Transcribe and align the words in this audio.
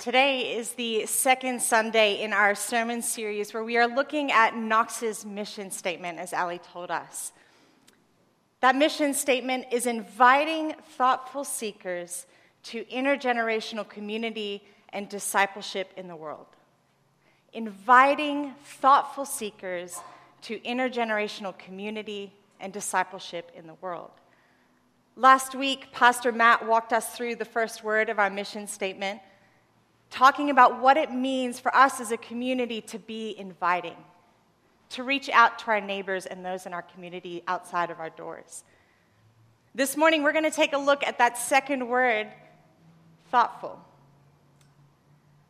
Today 0.00 0.56
is 0.56 0.70
the 0.72 1.04
second 1.04 1.60
Sunday 1.60 2.22
in 2.22 2.32
our 2.32 2.54
sermon 2.54 3.02
series 3.02 3.52
where 3.52 3.62
we 3.62 3.76
are 3.76 3.86
looking 3.86 4.32
at 4.32 4.56
Knox's 4.56 5.26
mission 5.26 5.70
statement, 5.70 6.18
as 6.18 6.32
Ali 6.32 6.58
told 6.58 6.90
us. 6.90 7.32
That 8.60 8.76
mission 8.76 9.12
statement 9.12 9.66
is 9.70 9.84
inviting 9.84 10.72
thoughtful 10.96 11.44
seekers 11.44 12.26
to 12.62 12.86
intergenerational 12.86 13.86
community 13.86 14.62
and 14.88 15.06
discipleship 15.06 15.92
in 15.98 16.08
the 16.08 16.16
world. 16.16 16.46
Inviting 17.52 18.54
thoughtful 18.64 19.26
seekers 19.26 20.00
to 20.40 20.60
intergenerational 20.60 21.58
community 21.58 22.32
and 22.58 22.72
discipleship 22.72 23.52
in 23.54 23.66
the 23.66 23.74
world. 23.82 24.12
Last 25.14 25.54
week, 25.54 25.92
Pastor 25.92 26.32
Matt 26.32 26.66
walked 26.66 26.94
us 26.94 27.14
through 27.14 27.34
the 27.34 27.44
first 27.44 27.84
word 27.84 28.08
of 28.08 28.18
our 28.18 28.30
mission 28.30 28.66
statement 28.66 29.20
talking 30.10 30.50
about 30.50 30.80
what 30.80 30.96
it 30.96 31.12
means 31.12 31.60
for 31.60 31.74
us 31.74 32.00
as 32.00 32.12
a 32.12 32.16
community 32.16 32.80
to 32.82 32.98
be 32.98 33.34
inviting, 33.38 33.96
to 34.90 35.04
reach 35.04 35.28
out 35.30 35.58
to 35.60 35.68
our 35.68 35.80
neighbors 35.80 36.26
and 36.26 36.44
those 36.44 36.66
in 36.66 36.74
our 36.74 36.82
community 36.82 37.42
outside 37.46 37.90
of 37.90 38.00
our 38.00 38.10
doors. 38.10 38.64
This 39.74 39.96
morning, 39.96 40.24
we're 40.24 40.32
going 40.32 40.44
to 40.44 40.50
take 40.50 40.72
a 40.72 40.78
look 40.78 41.06
at 41.06 41.18
that 41.18 41.38
second 41.38 41.88
word, 41.88 42.26
thoughtful. 43.30 43.80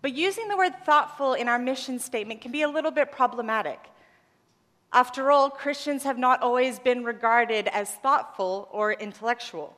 But 0.02 0.14
using 0.14 0.48
the 0.48 0.56
word 0.56 0.74
thoughtful 0.84 1.34
in 1.34 1.48
our 1.48 1.58
mission 1.58 1.98
statement 1.98 2.42
can 2.42 2.52
be 2.52 2.62
a 2.62 2.68
little 2.68 2.90
bit 2.90 3.12
problematic. 3.12 3.78
After 4.92 5.30
all, 5.30 5.50
Christians 5.50 6.02
have 6.04 6.18
not 6.18 6.42
always 6.42 6.78
been 6.78 7.04
regarded 7.04 7.68
as 7.68 7.90
thoughtful 7.90 8.68
or 8.72 8.92
intellectual. 8.92 9.76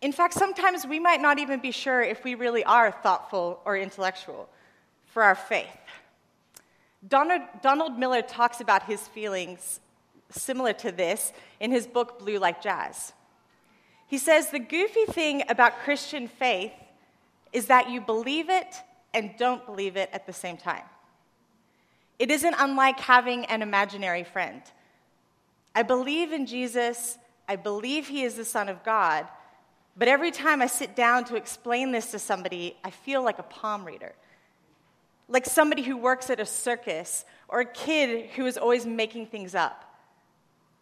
In 0.00 0.12
fact, 0.12 0.34
sometimes 0.34 0.86
we 0.86 0.98
might 0.98 1.20
not 1.20 1.38
even 1.38 1.60
be 1.60 1.72
sure 1.72 2.02
if 2.02 2.22
we 2.22 2.34
really 2.34 2.62
are 2.64 2.92
thoughtful 2.92 3.60
or 3.64 3.76
intellectual 3.76 4.48
for 5.06 5.22
our 5.22 5.34
faith. 5.34 5.66
Donald, 7.06 7.42
Donald 7.62 7.98
Miller 7.98 8.22
talks 8.22 8.60
about 8.60 8.84
his 8.84 9.06
feelings 9.08 9.80
similar 10.30 10.72
to 10.74 10.92
this 10.92 11.32
in 11.60 11.70
his 11.70 11.86
book, 11.86 12.18
Blue 12.18 12.38
Like 12.38 12.62
Jazz. 12.62 13.12
He 14.06 14.18
says 14.18 14.50
the 14.50 14.58
goofy 14.58 15.04
thing 15.06 15.42
about 15.48 15.80
Christian 15.80 16.28
faith 16.28 16.72
is 17.52 17.66
that 17.66 17.90
you 17.90 18.00
believe 18.00 18.48
it 18.48 18.74
and 19.14 19.34
don't 19.38 19.64
believe 19.66 19.96
it 19.96 20.10
at 20.12 20.26
the 20.26 20.32
same 20.32 20.56
time. 20.56 20.84
It 22.18 22.30
isn't 22.30 22.54
unlike 22.58 22.98
having 23.00 23.44
an 23.46 23.62
imaginary 23.62 24.24
friend. 24.24 24.62
I 25.74 25.82
believe 25.82 26.32
in 26.32 26.46
Jesus, 26.46 27.18
I 27.48 27.56
believe 27.56 28.08
he 28.08 28.22
is 28.22 28.34
the 28.34 28.44
Son 28.44 28.68
of 28.68 28.82
God, 28.82 29.26
but 29.98 30.06
every 30.06 30.30
time 30.30 30.62
I 30.62 30.66
sit 30.68 30.94
down 30.94 31.24
to 31.24 31.34
explain 31.34 31.90
this 31.90 32.12
to 32.12 32.20
somebody, 32.20 32.76
I 32.84 32.90
feel 32.90 33.22
like 33.22 33.40
a 33.40 33.42
palm 33.42 33.84
reader. 33.84 34.14
Like 35.26 35.44
somebody 35.44 35.82
who 35.82 35.96
works 35.96 36.30
at 36.30 36.38
a 36.38 36.46
circus, 36.46 37.24
or 37.48 37.60
a 37.60 37.64
kid 37.64 38.30
who 38.36 38.46
is 38.46 38.56
always 38.56 38.86
making 38.86 39.26
things 39.26 39.56
up, 39.56 39.84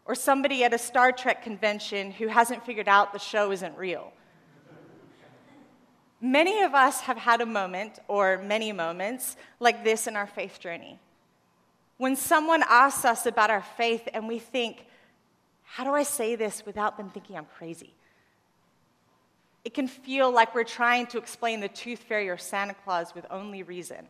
or 0.04 0.14
somebody 0.14 0.64
at 0.64 0.74
a 0.74 0.78
Star 0.78 1.12
Trek 1.12 1.42
convention 1.42 2.10
who 2.10 2.28
hasn't 2.28 2.64
figured 2.66 2.88
out 2.88 3.14
the 3.14 3.18
show 3.18 3.50
isn't 3.52 3.76
real. 3.78 4.12
Many 6.20 6.62
of 6.62 6.74
us 6.74 7.00
have 7.00 7.16
had 7.16 7.40
a 7.40 7.46
moment, 7.46 7.98
or 8.08 8.38
many 8.38 8.70
moments, 8.70 9.36
like 9.60 9.82
this 9.82 10.06
in 10.06 10.14
our 10.14 10.26
faith 10.26 10.60
journey. 10.60 10.98
When 11.96 12.16
someone 12.16 12.62
asks 12.68 13.04
us 13.06 13.24
about 13.24 13.48
our 13.48 13.62
faith 13.62 14.08
and 14.12 14.28
we 14.28 14.38
think, 14.38 14.86
how 15.62 15.84
do 15.84 15.92
I 15.92 16.02
say 16.02 16.36
this 16.36 16.64
without 16.66 16.98
them 16.98 17.10
thinking 17.10 17.36
I'm 17.36 17.46
crazy? 17.56 17.94
It 19.66 19.74
can 19.74 19.88
feel 19.88 20.30
like 20.30 20.54
we're 20.54 20.62
trying 20.62 21.08
to 21.08 21.18
explain 21.18 21.58
the 21.58 21.66
tooth 21.66 21.98
fairy 21.98 22.28
or 22.28 22.38
Santa 22.38 22.72
Claus 22.84 23.16
with 23.16 23.26
only 23.32 23.64
reason. 23.64 24.06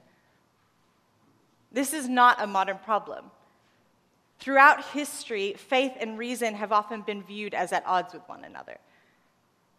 This 1.72 1.94
is 1.94 2.10
not 2.10 2.42
a 2.42 2.46
modern 2.46 2.76
problem. 2.76 3.30
Throughout 4.38 4.84
history, 4.88 5.54
faith 5.54 5.92
and 5.98 6.18
reason 6.18 6.56
have 6.56 6.72
often 6.72 7.00
been 7.00 7.22
viewed 7.22 7.54
as 7.54 7.72
at 7.72 7.86
odds 7.86 8.12
with 8.12 8.22
one 8.28 8.44
another. 8.44 8.76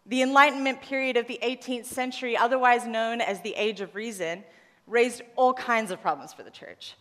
The 0.04 0.20
Enlightenment 0.20 0.82
period 0.82 1.16
of 1.16 1.28
the 1.28 1.38
18th 1.44 1.84
century, 1.84 2.36
otherwise 2.36 2.84
known 2.84 3.20
as 3.20 3.40
the 3.42 3.54
Age 3.54 3.80
of 3.80 3.94
Reason, 3.94 4.42
raised 4.88 5.22
all 5.36 5.54
kinds 5.54 5.92
of 5.92 6.02
problems 6.02 6.32
for 6.32 6.42
the 6.42 6.50
church. 6.50 6.96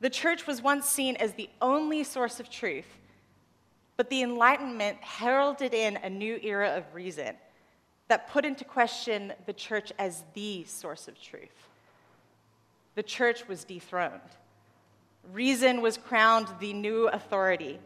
The 0.00 0.10
church 0.10 0.48
was 0.48 0.60
once 0.60 0.88
seen 0.88 1.14
as 1.14 1.34
the 1.34 1.48
only 1.62 2.02
source 2.02 2.40
of 2.40 2.50
truth, 2.50 2.98
but 3.96 4.10
the 4.10 4.22
Enlightenment 4.22 4.98
heralded 5.00 5.74
in 5.74 5.96
a 5.98 6.10
new 6.10 6.40
era 6.42 6.76
of 6.76 6.92
reason 6.92 7.36
that 8.08 8.30
put 8.30 8.44
into 8.44 8.64
question 8.64 9.32
the 9.46 9.52
church 9.52 9.92
as 9.98 10.24
the 10.34 10.64
source 10.64 11.08
of 11.08 11.20
truth. 11.20 11.68
The 12.94 13.02
church 13.02 13.46
was 13.46 13.64
dethroned. 13.64 14.20
Reason 15.32 15.82
was 15.82 15.98
crowned 15.98 16.48
the 16.58 16.72
new 16.72 17.06
authority. 17.08 17.78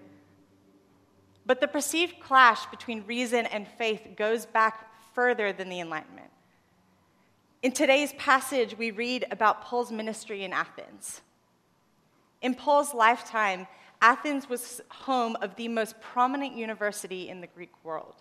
But 1.45 1.61
the 1.61 1.69
perceived 1.69 2.21
clash 2.21 2.67
between 2.67 3.05
reason 3.07 3.47
and 3.47 3.67
faith 3.67 4.07
goes 4.17 4.47
back 4.47 4.89
further 5.13 5.53
than 5.53 5.69
the 5.69 5.81
Enlightenment. 5.81 6.31
In 7.63 7.73
today's 7.73 8.13
passage, 8.15 8.79
we 8.79 8.91
read 8.91 9.27
about 9.31 9.63
Paul's 9.63 9.93
ministry 9.93 10.45
in 10.45 10.53
Athens. 10.53 11.21
In 12.41 12.55
Paul's 12.55 12.95
lifetime, 12.95 13.67
Athens 14.01 14.49
was 14.49 14.81
home 14.89 15.37
of 15.43 15.57
the 15.57 15.69
most 15.69 16.01
prominent 16.01 16.57
university 16.57 17.29
in 17.29 17.41
the 17.41 17.47
Greek 17.49 17.73
world 17.85 18.17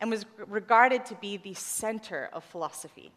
and 0.00 0.10
was 0.10 0.26
regarded 0.46 1.06
to 1.06 1.14
be 1.16 1.36
the 1.36 1.54
center 1.54 2.28
of 2.32 2.44
philosophy. 2.44 3.12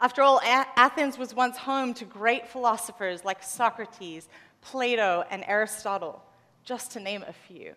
After 0.00 0.20
all, 0.22 0.40
Athens 0.42 1.16
was 1.16 1.34
once 1.34 1.56
home 1.56 1.94
to 1.94 2.04
great 2.04 2.48
philosophers 2.48 3.24
like 3.24 3.42
Socrates, 3.42 4.28
Plato, 4.60 5.24
and 5.30 5.44
Aristotle, 5.46 6.22
just 6.64 6.92
to 6.92 7.00
name 7.00 7.24
a 7.26 7.32
few. 7.32 7.74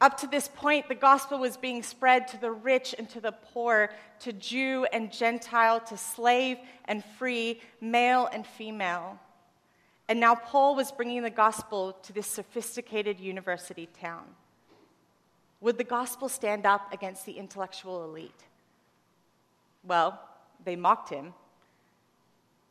Up 0.00 0.18
to 0.18 0.26
this 0.28 0.48
point, 0.48 0.88
the 0.88 0.94
gospel 0.94 1.38
was 1.38 1.56
being 1.56 1.82
spread 1.82 2.28
to 2.28 2.40
the 2.40 2.50
rich 2.50 2.94
and 2.98 3.08
to 3.10 3.20
the 3.20 3.32
poor, 3.32 3.90
to 4.20 4.32
Jew 4.32 4.86
and 4.92 5.12
Gentile, 5.12 5.80
to 5.80 5.96
slave 5.96 6.58
and 6.84 7.04
free, 7.18 7.60
male 7.80 8.28
and 8.32 8.46
female. 8.46 9.18
And 10.08 10.20
now 10.20 10.36
Paul 10.36 10.76
was 10.76 10.92
bringing 10.92 11.22
the 11.22 11.30
gospel 11.30 11.92
to 12.04 12.12
this 12.12 12.26
sophisticated 12.26 13.20
university 13.20 13.88
town. 14.00 14.24
Would 15.60 15.78
the 15.78 15.84
gospel 15.84 16.28
stand 16.28 16.66
up 16.66 16.92
against 16.92 17.26
the 17.26 17.32
intellectual 17.32 18.04
elite? 18.04 18.44
Well, 19.84 20.20
they 20.64 20.76
mocked 20.76 21.10
him. 21.10 21.34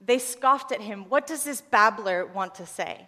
They 0.06 0.20
scoffed 0.20 0.72
at 0.72 0.81
him. 0.81 1.06
What 1.09 1.28
does 1.28 1.44
this 1.44 1.62
babbler 1.62 2.25
want 2.25 2.56
to 2.56 2.66
say? 2.66 3.08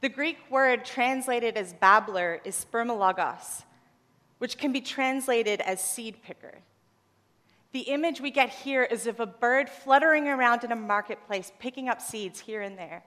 The 0.00 0.08
Greek 0.08 0.38
word 0.50 0.84
translated 0.84 1.56
as 1.56 1.72
babbler 1.74 2.40
is 2.44 2.66
spermologos, 2.70 3.64
which 4.38 4.58
can 4.58 4.72
be 4.72 4.80
translated 4.80 5.60
as 5.60 5.82
seed 5.82 6.22
picker. 6.22 6.58
The 7.72 7.80
image 7.80 8.20
we 8.20 8.30
get 8.30 8.48
here 8.48 8.82
is 8.82 9.06
of 9.06 9.20
a 9.20 9.26
bird 9.26 9.68
fluttering 9.68 10.26
around 10.26 10.64
in 10.64 10.72
a 10.72 10.76
marketplace, 10.76 11.52
picking 11.60 11.88
up 11.88 12.00
seeds 12.00 12.40
here 12.40 12.62
and 12.62 12.76
there. 12.76 13.04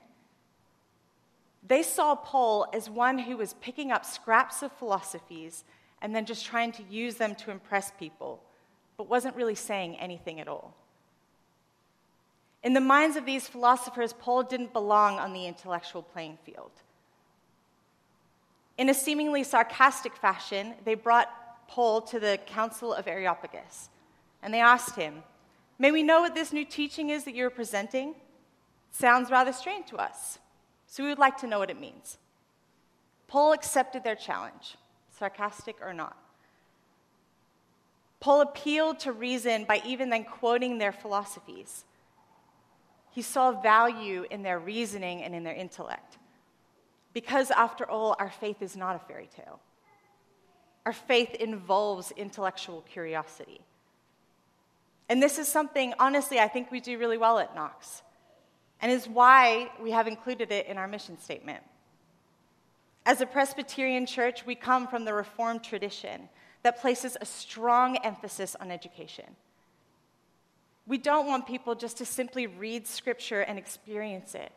They 1.67 1.83
saw 1.83 2.15
Paul 2.15 2.67
as 2.73 2.89
one 2.89 3.17
who 3.17 3.37
was 3.37 3.53
picking 3.55 3.91
up 3.91 4.05
scraps 4.05 4.63
of 4.63 4.71
philosophies 4.73 5.63
and 6.01 6.13
then 6.13 6.25
just 6.25 6.45
trying 6.45 6.73
to 6.73 6.83
use 6.89 7.15
them 7.15 7.35
to 7.35 7.51
impress 7.51 7.91
people, 7.91 8.43
but 8.97 9.09
wasn't 9.09 9.35
really 9.35 9.55
saying 9.55 9.97
anything 9.97 10.41
at 10.41 10.49
all. 10.49 10.75
In 12.63 12.73
the 12.73 12.81
minds 12.81 13.15
of 13.15 13.25
these 13.25 13.47
philosophers, 13.47 14.13
Paul 14.13 14.43
didn't 14.43 14.73
belong 14.73 15.19
on 15.19 15.33
the 15.33 15.45
intellectual 15.45 16.01
playing 16.01 16.37
field. 16.45 16.71
In 18.77 18.89
a 18.89 18.93
seemingly 18.93 19.43
sarcastic 19.43 20.15
fashion, 20.15 20.73
they 20.83 20.95
brought 20.95 21.29
Paul 21.67 22.01
to 22.01 22.19
the 22.19 22.39
Council 22.45 22.93
of 22.93 23.07
Areopagus, 23.07 23.89
and 24.41 24.53
they 24.53 24.59
asked 24.59 24.95
him, 24.95 25.23
May 25.79 25.91
we 25.91 26.03
know 26.03 26.21
what 26.21 26.35
this 26.35 26.53
new 26.53 26.65
teaching 26.65 27.09
is 27.09 27.23
that 27.25 27.35
you're 27.35 27.49
presenting? 27.49 28.15
Sounds 28.91 29.31
rather 29.31 29.51
strange 29.51 29.87
to 29.87 29.97
us. 29.97 30.39
So 30.93 31.01
we 31.01 31.09
would 31.09 31.17
like 31.17 31.37
to 31.37 31.47
know 31.47 31.57
what 31.57 31.71
it 31.71 31.79
means. 31.79 32.19
Paul 33.27 33.51
accepted 33.51 34.03
their 34.03 34.15
challenge, 34.15 34.77
sarcastic 35.17 35.75
or 35.81 35.91
not. 35.91 36.15
Paul 38.19 38.41
appealed 38.41 38.99
to 38.99 39.11
reason 39.11 39.65
by 39.65 39.81
even 39.83 40.11
then 40.11 40.23
quoting 40.23 40.77
their 40.77 40.91
philosophies. 40.91 41.85
He 43.09 43.23
saw 43.23 43.59
value 43.59 44.27
in 44.29 44.43
their 44.43 44.59
reasoning 44.59 45.23
and 45.23 45.33
in 45.33 45.43
their 45.43 45.55
intellect. 45.55 46.19
Because, 47.11 47.49
after 47.49 47.89
all, 47.89 48.15
our 48.19 48.29
faith 48.29 48.61
is 48.61 48.75
not 48.75 48.95
a 48.95 48.99
fairy 48.99 49.29
tale. 49.35 49.59
Our 50.85 50.93
faith 50.93 51.33
involves 51.33 52.11
intellectual 52.11 52.81
curiosity. 52.81 53.61
And 55.09 55.23
this 55.23 55.39
is 55.39 55.47
something, 55.47 55.95
honestly, 55.97 56.37
I 56.37 56.47
think 56.47 56.69
we 56.69 56.79
do 56.79 56.99
really 56.99 57.17
well 57.17 57.39
at 57.39 57.55
Knox 57.55 58.03
and 58.83 58.91
is 58.91 59.07
why 59.07 59.71
we 59.81 59.91
have 59.91 60.07
included 60.07 60.51
it 60.51 60.67
in 60.67 60.77
our 60.77 60.89
mission 60.89 61.17
statement. 61.17 61.63
As 63.05 63.21
a 63.21 63.25
Presbyterian 63.25 64.05
church, 64.05 64.45
we 64.45 64.55
come 64.55 64.87
from 64.89 65.05
the 65.05 65.13
Reformed 65.13 65.63
tradition 65.63 66.27
that 66.63 66.81
places 66.81 67.15
a 67.19 67.25
strong 67.25 67.95
emphasis 68.03 68.57
on 68.59 68.71
education. 68.71 69.37
We 70.85 70.97
don't 70.97 71.27
want 71.27 71.47
people 71.47 71.75
just 71.75 71.97
to 71.99 72.05
simply 72.05 72.45
read 72.45 72.85
scripture 72.85 73.39
and 73.39 73.57
experience 73.57 74.35
it. 74.35 74.51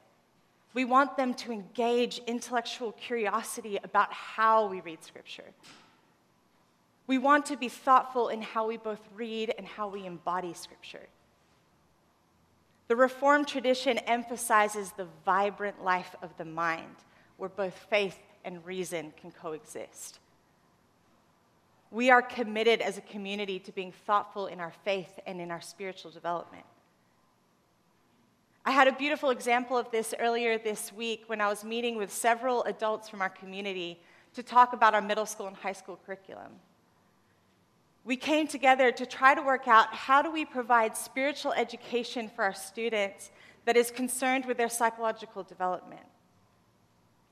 We 0.75 0.85
want 0.85 1.17
them 1.17 1.33
to 1.35 1.53
engage 1.53 2.21
intellectual 2.27 2.93
curiosity 2.93 3.79
about 3.85 4.13
how 4.13 4.67
we 4.67 4.81
read 4.81 5.05
scripture. 5.05 5.53
We 7.07 7.19
want 7.19 7.47
to 7.47 7.57
be 7.57 7.69
thoughtful 7.69 8.29
in 8.31 8.43
how 8.43 8.67
we 8.67 8.77
both 8.77 9.07
read 9.15 9.55
and 9.57 9.69
how 9.69 9.87
we 9.89 10.05
embody 10.05 10.53
scripture. 10.53 11.07
The 12.89 12.97
Reformed 12.97 13.49
tradition 13.49 13.99
emphasizes 13.99 14.93
the 14.93 15.09
vibrant 15.25 15.83
life 15.83 16.15
of 16.23 16.37
the 16.37 16.45
mind, 16.45 16.97
where 17.37 17.49
both 17.49 17.75
faith 17.91 18.19
and 18.45 18.65
reason 18.65 19.13
can 19.21 19.33
coexist. 19.33 20.21
We 21.91 22.11
are 22.11 22.23
committed 22.23 22.81
as 22.81 22.99
a 22.99 23.03
community 23.03 23.59
to 23.61 23.73
being 23.73 23.93
thoughtful 23.93 24.47
in 24.47 24.61
our 24.61 24.73
faith 24.85 25.19
and 25.27 25.41
in 25.41 25.51
our 25.51 25.61
spiritual 25.61 26.11
development. 26.11 26.65
I 28.65 28.73
had 28.73 28.89
a 28.89 28.93
beautiful 28.93 29.31
example 29.31 29.77
of 29.79 29.91
this 29.91 30.13
earlier 30.19 30.59
this 30.59 30.93
week 30.93 31.25
when 31.29 31.41
I 31.41 31.49
was 31.49 31.65
meeting 31.65 31.97
with 31.97 32.13
several 32.13 32.65
adults 32.65 33.09
from 33.09 33.23
our 33.23 33.29
community 33.29 34.01
to 34.35 34.43
talk 34.43 34.73
about 34.73 34.95
our 34.95 35.01
middle 35.01 35.27
school 35.27 35.47
and 35.47 35.57
high 35.57 35.73
school 35.73 35.99
curriculum. 36.05 36.53
We 38.07 38.17
came 38.17 38.47
together 38.47 38.93
to 38.93 39.05
try 39.05 39.35
to 39.35 39.43
work 39.43 39.67
out 39.67 39.93
how 39.93 40.23
do 40.23 40.31
we 40.31 40.45
provide 40.45 40.97
spiritual 40.97 41.53
education 41.53 42.31
for 42.35 42.45
our 42.45 42.55
students 42.55 43.33
that 43.65 43.77
is 43.77 43.91
concerned 43.91 44.47
with 44.47 44.59
their 44.59 44.69
psychological 44.69 45.43
development. 45.43 46.07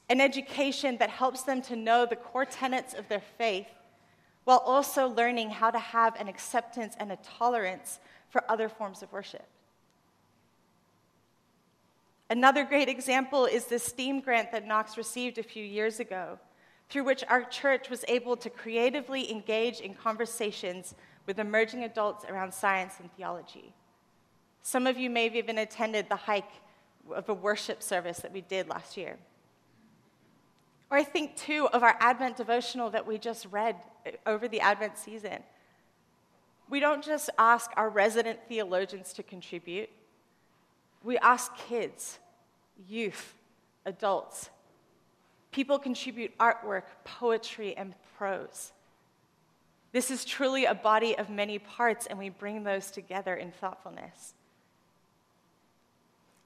An 0.09 0.21
education 0.21 0.97
that 0.99 1.11
helps 1.11 1.45
them 1.45 1.63
to 1.63 1.77
know 1.77 2.07
the 2.07 2.17
core 2.17 2.45
tenets 2.45 2.93
of 2.93 3.09
their 3.09 3.23
faith 3.39 3.69
while 4.43 4.59
also 4.67 5.07
learning 5.07 5.51
how 5.51 5.71
to 5.71 5.79
have 5.79 6.21
an 6.21 6.27
acceptance 6.27 6.97
and 6.99 7.13
a 7.13 7.19
tolerance 7.39 8.01
for 8.29 8.43
other 8.51 8.69
forms 8.69 9.01
of 9.01 9.13
worship. 9.13 9.47
Another 12.29 12.65
great 12.65 12.89
example 12.89 13.47
is 13.47 13.67
the 13.67 13.79
STEAM 13.79 14.23
grant 14.23 14.51
that 14.51 14.67
Knox 14.67 14.97
received 14.97 15.39
a 15.39 15.43
few 15.45 15.65
years 15.65 16.01
ago, 16.01 16.41
through 16.89 17.05
which 17.05 17.25
our 17.29 17.43
church 17.45 17.91
was 17.91 18.05
able 18.09 18.37
to 18.37 18.51
creatively 18.51 19.31
engage 19.31 19.81
in 19.81 19.95
conversations 19.95 20.95
with 21.27 21.39
emerging 21.39 21.85
adults 21.85 22.25
around 22.29 22.53
science 22.53 22.95
and 23.01 23.11
theology. 23.17 23.73
Some 24.63 24.87
of 24.87 24.97
you 24.97 25.11
may 25.11 25.25
have 25.25 25.37
even 25.37 25.59
attended 25.59 26.09
the 26.09 26.17
hike 26.17 26.51
of 27.15 27.29
a 27.29 27.35
worship 27.35 27.83
service 27.83 28.19
that 28.19 28.33
we 28.33 28.41
did 28.43 28.69
last 28.69 28.97
year. 28.97 29.17
Or 30.91 30.99
I 30.99 31.05
think, 31.05 31.37
too, 31.37 31.69
of 31.73 31.83
our 31.83 31.97
Advent 32.01 32.37
devotional 32.37 32.91
that 32.91 33.07
we 33.07 33.19
just 33.19 33.47
read 33.51 33.77
over 34.27 34.49
the 34.49 34.61
Advent 34.61 34.97
season. 34.99 35.39
We 36.69 36.81
don't 36.81 37.05
just 37.05 37.31
ask 37.39 37.71
our 37.77 37.91
resident 37.91 38.41
theologians 38.49 39.13
to 39.15 39.23
contribute, 39.23 39.91
we 41.03 41.19
ask 41.19 41.55
kids, 41.69 42.19
youth, 42.89 43.35
adults. 43.85 44.49
People 45.55 45.79
contribute 45.79 46.37
artwork, 46.39 46.83
poetry, 47.05 47.77
and 47.77 47.95
prose. 48.19 48.73
This 49.93 50.11
is 50.11 50.25
truly 50.25 50.65
a 50.65 50.75
body 50.75 51.17
of 51.17 51.31
many 51.31 51.61
parts, 51.61 52.07
and 52.07 52.19
we 52.19 52.29
bring 52.29 52.65
those 52.65 52.91
together 52.91 53.37
in 53.37 53.53
thoughtfulness. 53.53 54.35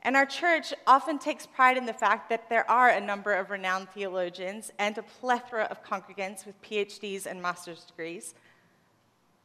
And 0.02 0.14
our 0.14 0.26
church 0.26 0.75
often 0.87 1.19
takes 1.19 1.46
pride 1.46 1.78
in 1.78 1.87
the 1.87 1.94
fact 1.94 2.28
that 2.28 2.50
there 2.50 2.70
are 2.70 2.90
a 2.90 3.00
number 3.00 3.32
of 3.32 3.49
renowned 3.49 3.88
theologians 3.88 4.70
and 4.78 4.99
a 4.99 5.02
plethora 5.02 5.64
of 5.70 5.82
congregants 5.82 6.44
with 6.44 6.61
PhDs 6.61 7.25
and 7.25 7.40
master's 7.40 7.84
degrees. 7.84 8.34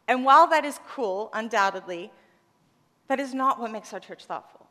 And 0.10 0.26
while 0.26 0.48
that 0.48 0.66
is 0.66 0.78
cool, 0.90 1.30
undoubtedly, 1.32 2.12
that 3.08 3.22
is 3.22 3.34
not 3.34 3.62
what 3.62 3.72
makes 3.72 3.94
our 3.94 4.02
church 4.02 4.26
thoughtful. 4.26 4.68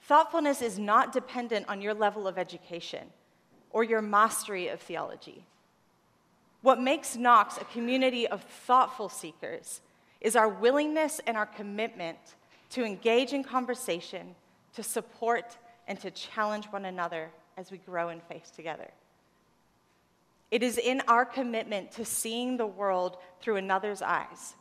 Thoughtfulness 0.00 0.60
is 0.60 0.76
not 0.76 1.12
dependent 1.12 1.68
on 1.68 1.80
your 1.80 1.94
level 1.94 2.26
of 2.26 2.36
education 2.36 3.12
or 3.70 3.84
your 3.84 4.02
mastery 4.02 4.68
of 4.68 4.80
theology. 4.80 5.44
What 6.62 6.80
makes 6.80 7.16
Knox 7.16 7.56
a 7.56 7.64
community 7.64 8.26
of 8.26 8.42
thoughtful 8.42 9.08
seekers 9.08 9.80
is 10.20 10.34
our 10.34 10.48
willingness 10.48 11.20
and 11.26 11.36
our 11.36 11.46
commitment 11.46 12.18
to 12.70 12.84
engage 12.84 13.32
in 13.32 13.44
conversation, 13.44 14.34
to 14.74 14.82
support, 14.82 15.56
and 15.86 15.98
to 16.00 16.10
challenge 16.10 16.66
one 16.66 16.84
another 16.84 17.30
as 17.56 17.70
we 17.70 17.78
grow 17.78 18.08
in 18.08 18.20
faith 18.20 18.52
together. 18.54 18.88
It 20.50 20.62
is 20.62 20.78
in 20.78 21.02
our 21.08 21.24
commitment 21.24 21.92
to 21.92 22.04
seeing 22.04 22.56
the 22.56 22.66
world 22.66 23.18
through 23.40 23.56
another's 23.56 24.02
eyes 24.02 24.54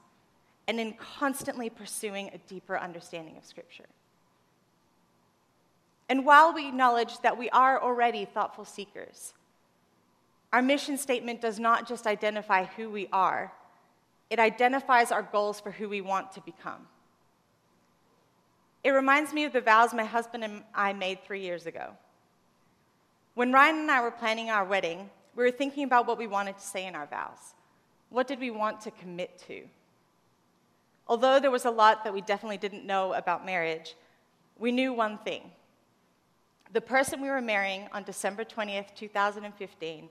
and 0.68 0.80
in 0.80 0.94
constantly 0.94 1.70
pursuing 1.70 2.30
a 2.34 2.38
deeper 2.50 2.78
understanding 2.78 3.38
of 3.38 3.46
Scripture. 3.46 3.86
And 6.10 6.26
while 6.26 6.54
we 6.54 6.68
acknowledge 6.68 7.20
that 7.20 7.38
we 7.38 7.50
are 7.50 7.82
already 7.82 8.26
thoughtful 8.26 8.66
seekers, 8.66 9.34
our 10.54 10.62
mission 10.62 10.98
statement 10.98 11.42
does 11.42 11.60
not 11.60 11.88
just 11.88 12.08
identify 12.08 12.64
who 12.64 12.90
we 12.90 13.10
are, 13.12 13.52
it 14.30 14.40
identifies 14.40 15.12
our 15.12 15.22
goals 15.22 15.60
for 15.60 15.72
who 15.72 15.90
we 15.90 16.02
want 16.02 16.32
to 16.34 16.42
become. 16.42 16.88
It 18.84 18.92
reminds 18.92 19.34
me 19.34 19.44
of 19.44 19.54
the 19.54 19.62
vows 19.62 19.94
my 19.94 20.06
husband 20.06 20.44
and 20.44 20.64
I 20.74 20.94
made 20.94 21.24
three 21.24 21.42
years 21.42 21.66
ago. 21.66 21.92
When 23.34 23.52
Ryan 23.52 23.80
and 23.80 23.92
I 23.92 24.02
were 24.02 24.12
planning 24.12 24.50
our 24.50 24.64
wedding, 24.64 25.10
we 25.36 25.44
were 25.44 25.52
thinking 25.52 25.84
about 25.84 26.08
what 26.08 26.18
we 26.18 26.28
wanted 26.28 26.58
to 26.58 26.64
say 26.64 26.86
in 26.86 26.96
our 26.96 27.06
vows. 27.06 27.54
What 28.10 28.28
did 28.28 28.40
we 28.40 28.50
want 28.50 28.82
to 28.82 28.92
commit 28.92 29.44
to? 29.48 29.64
Although 31.08 31.40
there 31.40 31.52
was 31.52 31.66
a 31.66 31.72
lot 31.72 32.04
that 32.04 32.14
we 32.14 32.22
definitely 32.22 32.58
didn't 32.58 32.86
know 32.86 33.14
about 33.14 33.46
marriage, 33.46 33.96
we 34.58 34.72
knew 34.72 34.94
one 34.94 35.18
thing. 35.20 35.52
The 36.74 36.82
person 36.82 37.22
we 37.22 37.30
were 37.30 37.42
marrying 37.42 37.88
on 37.94 38.04
December 38.04 38.44
20th, 38.44 38.94
2015, 38.96 40.10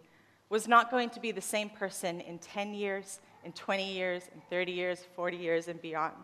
was 0.49 0.69
not 0.69 0.91
going 0.91 1.11
to 1.11 1.20
be 1.20 1.32
the 1.32 1.41
same 1.41 1.69
person 1.69 2.20
in 2.20 2.38
10 2.38 2.73
years, 2.73 3.20
in 3.44 3.53
20 3.53 3.93
years, 3.93 4.23
in 4.35 4.41
30 4.49 4.73
years, 4.73 5.05
40 5.14 5.37
years, 5.37 5.69
and 5.69 5.81
beyond. 5.82 6.14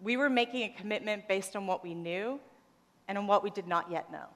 We 0.00 0.16
were 0.16 0.30
making 0.30 0.62
a 0.62 0.74
commitment 0.76 1.28
based 1.28 1.54
on 1.54 1.66
what 1.66 1.84
we 1.84 1.94
knew 1.94 2.40
and 3.06 3.18
on 3.18 3.26
what 3.26 3.44
we 3.44 3.50
did 3.50 3.66
not 3.66 3.90
yet 3.90 4.10
know. 4.10 4.26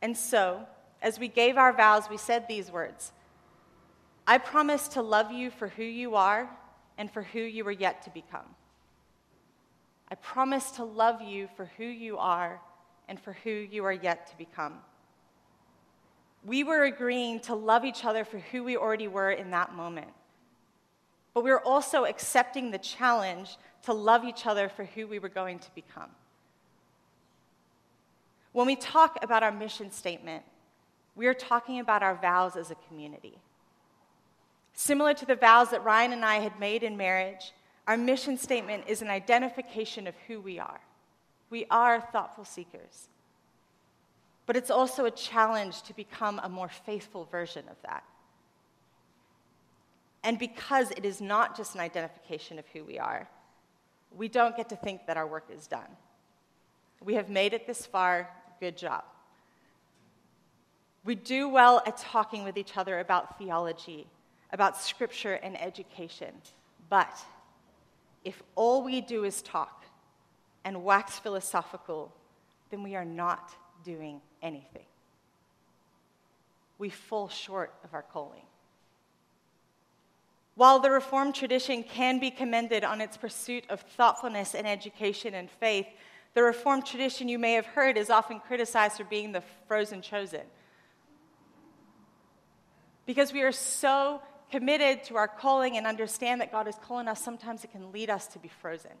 And 0.00 0.16
so, 0.16 0.66
as 1.00 1.18
we 1.18 1.28
gave 1.28 1.56
our 1.56 1.72
vows, 1.72 2.08
we 2.10 2.16
said 2.16 2.46
these 2.48 2.70
words 2.70 3.12
I 4.26 4.38
promise 4.38 4.88
to 4.88 5.02
love 5.02 5.32
you 5.32 5.50
for 5.50 5.68
who 5.68 5.84
you 5.84 6.14
are 6.16 6.48
and 6.98 7.10
for 7.10 7.22
who 7.22 7.40
you 7.40 7.66
are 7.66 7.72
yet 7.72 8.02
to 8.02 8.10
become. 8.10 8.46
I 10.08 10.14
promise 10.16 10.72
to 10.72 10.84
love 10.84 11.22
you 11.22 11.48
for 11.56 11.70
who 11.76 11.84
you 11.84 12.18
are 12.18 12.60
and 13.08 13.20
for 13.20 13.32
who 13.44 13.50
you 13.50 13.84
are 13.84 13.92
yet 13.92 14.26
to 14.28 14.36
become. 14.36 14.74
We 16.44 16.64
were 16.64 16.84
agreeing 16.84 17.40
to 17.40 17.54
love 17.54 17.84
each 17.84 18.04
other 18.04 18.24
for 18.24 18.38
who 18.38 18.64
we 18.64 18.76
already 18.76 19.08
were 19.08 19.30
in 19.30 19.50
that 19.50 19.74
moment. 19.74 20.08
But 21.34 21.44
we 21.44 21.50
were 21.50 21.64
also 21.64 22.04
accepting 22.04 22.70
the 22.70 22.78
challenge 22.78 23.56
to 23.84 23.92
love 23.92 24.24
each 24.24 24.46
other 24.46 24.68
for 24.68 24.84
who 24.84 25.06
we 25.06 25.18
were 25.18 25.28
going 25.28 25.58
to 25.60 25.74
become. 25.74 26.10
When 28.52 28.66
we 28.66 28.76
talk 28.76 29.18
about 29.22 29.42
our 29.42 29.52
mission 29.52 29.90
statement, 29.90 30.44
we 31.14 31.26
are 31.26 31.34
talking 31.34 31.80
about 31.80 32.02
our 32.02 32.16
vows 32.16 32.56
as 32.56 32.70
a 32.70 32.76
community. 32.88 33.38
Similar 34.74 35.14
to 35.14 35.26
the 35.26 35.36
vows 35.36 35.70
that 35.70 35.84
Ryan 35.84 36.12
and 36.12 36.24
I 36.24 36.36
had 36.36 36.58
made 36.58 36.82
in 36.82 36.96
marriage, 36.96 37.52
our 37.86 37.96
mission 37.96 38.36
statement 38.36 38.84
is 38.86 39.02
an 39.02 39.08
identification 39.08 40.06
of 40.06 40.14
who 40.26 40.40
we 40.40 40.58
are. 40.58 40.80
We 41.52 41.66
are 41.70 42.00
thoughtful 42.00 42.46
seekers. 42.46 43.10
But 44.46 44.56
it's 44.56 44.70
also 44.70 45.04
a 45.04 45.10
challenge 45.10 45.82
to 45.82 45.94
become 45.94 46.40
a 46.42 46.48
more 46.48 46.70
faithful 46.70 47.26
version 47.26 47.64
of 47.70 47.76
that. 47.82 48.04
And 50.24 50.38
because 50.38 50.92
it 50.92 51.04
is 51.04 51.20
not 51.20 51.54
just 51.54 51.74
an 51.74 51.82
identification 51.82 52.58
of 52.58 52.64
who 52.68 52.84
we 52.84 52.98
are, 52.98 53.28
we 54.16 54.28
don't 54.28 54.56
get 54.56 54.70
to 54.70 54.76
think 54.76 55.06
that 55.06 55.18
our 55.18 55.26
work 55.26 55.44
is 55.54 55.66
done. 55.66 55.90
We 57.04 57.16
have 57.16 57.28
made 57.28 57.52
it 57.52 57.66
this 57.66 57.84
far, 57.84 58.30
good 58.58 58.78
job. 58.78 59.04
We 61.04 61.16
do 61.16 61.50
well 61.50 61.82
at 61.86 61.98
talking 61.98 62.44
with 62.44 62.56
each 62.56 62.78
other 62.78 62.98
about 62.98 63.36
theology, 63.36 64.06
about 64.54 64.80
scripture 64.80 65.34
and 65.34 65.60
education. 65.60 66.32
But 66.88 67.18
if 68.24 68.42
all 68.54 68.82
we 68.82 69.02
do 69.02 69.24
is 69.24 69.42
talk 69.42 69.81
and 70.64 70.84
wax 70.84 71.18
philosophical, 71.18 72.12
then 72.70 72.82
we 72.82 72.94
are 72.94 73.04
not 73.04 73.54
doing 73.84 74.20
anything. 74.42 74.84
We 76.78 76.90
fall 76.90 77.28
short 77.28 77.72
of 77.84 77.94
our 77.94 78.02
calling. 78.02 78.42
While 80.54 80.80
the 80.80 80.90
Reformed 80.90 81.34
tradition 81.34 81.82
can 81.82 82.18
be 82.18 82.30
commended 82.30 82.84
on 82.84 83.00
its 83.00 83.16
pursuit 83.16 83.64
of 83.70 83.80
thoughtfulness 83.80 84.54
and 84.54 84.66
education 84.66 85.34
and 85.34 85.50
faith, 85.50 85.86
the 86.34 86.42
Reformed 86.42 86.86
tradition, 86.86 87.28
you 87.28 87.38
may 87.38 87.54
have 87.54 87.66
heard, 87.66 87.96
is 87.96 88.10
often 88.10 88.40
criticized 88.40 88.96
for 88.96 89.04
being 89.04 89.32
the 89.32 89.42
frozen 89.66 90.02
chosen. 90.02 90.42
Because 93.06 93.32
we 93.32 93.42
are 93.42 93.52
so 93.52 94.22
committed 94.50 95.04
to 95.04 95.16
our 95.16 95.28
calling 95.28 95.76
and 95.76 95.86
understand 95.86 96.40
that 96.40 96.52
God 96.52 96.68
is 96.68 96.76
calling 96.82 97.08
us, 97.08 97.22
sometimes 97.22 97.64
it 97.64 97.72
can 97.72 97.90
lead 97.92 98.10
us 98.10 98.26
to 98.28 98.38
be 98.38 98.48
frozen 98.48 98.92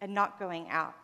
and 0.00 0.14
not 0.14 0.38
going 0.38 0.68
out. 0.70 0.94